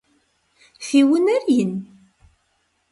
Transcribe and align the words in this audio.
Фи 0.85 0.99
унэр 1.13 1.41
ин? 1.59 1.71